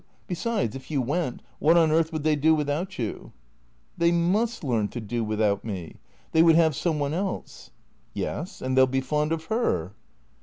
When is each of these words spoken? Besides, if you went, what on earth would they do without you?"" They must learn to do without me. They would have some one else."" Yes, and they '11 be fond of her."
Besides, 0.25 0.75
if 0.75 0.89
you 0.89 0.99
went, 0.99 1.43
what 1.59 1.77
on 1.77 1.91
earth 1.91 2.11
would 2.11 2.23
they 2.23 2.35
do 2.35 2.55
without 2.55 2.97
you?"" 2.97 3.33
They 3.99 4.11
must 4.11 4.63
learn 4.63 4.87
to 4.87 4.99
do 4.99 5.23
without 5.23 5.63
me. 5.63 5.97
They 6.31 6.41
would 6.41 6.55
have 6.55 6.75
some 6.75 6.97
one 6.97 7.13
else."" 7.13 7.69
Yes, 8.15 8.63
and 8.63 8.75
they 8.75 8.81
'11 8.81 8.91
be 8.93 9.01
fond 9.01 9.31
of 9.31 9.45
her." 9.45 9.93